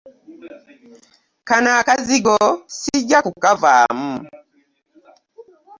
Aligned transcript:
Kano 1.47 1.69
akazigo 1.81 2.35
ssijja 2.71 3.19
kukavaamu. 3.25 4.11